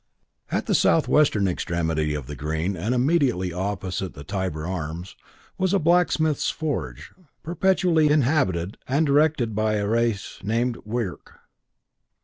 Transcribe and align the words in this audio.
At 0.49 0.65
the 0.65 0.73
southwestern 0.73 1.47
extremity 1.47 2.15
of 2.15 2.25
the 2.25 2.35
Green, 2.35 2.75
and 2.75 2.95
immediately 2.95 3.53
opposite 3.53 4.15
the 4.15 4.23
Tybar 4.23 4.65
Arms, 4.65 5.15
was 5.59 5.75
a 5.75 5.77
blacksmith's 5.77 6.49
forge 6.49 7.11
perpetually 7.43 8.09
inhabited 8.09 8.77
and 8.87 9.05
directed 9.05 9.53
by 9.53 9.75
a 9.75 9.87
race 9.87 10.39
named 10.43 10.77
Wirk. 10.85 11.37